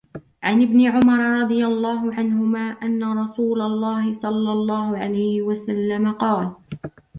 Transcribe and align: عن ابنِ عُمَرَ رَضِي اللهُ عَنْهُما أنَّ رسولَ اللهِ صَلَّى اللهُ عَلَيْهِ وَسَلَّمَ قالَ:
عن 0.43 0.61
ابنِ 0.61 0.85
عُمَرَ 0.87 1.19
رَضِي 1.41 1.65
اللهُ 1.65 2.11
عَنْهُما 2.15 2.59
أنَّ 2.69 3.03
رسولَ 3.17 3.61
اللهِ 3.61 4.11
صَلَّى 4.11 4.51
اللهُ 4.51 4.97
عَلَيْهِ 4.97 5.41
وَسَلَّمَ 5.41 6.11
قالَ: 6.11 6.55